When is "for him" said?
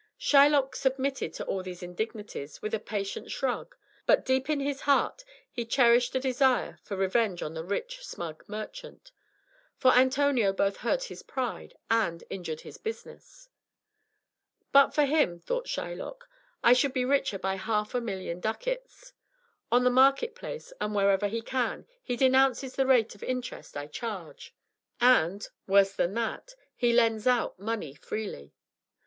14.95-15.39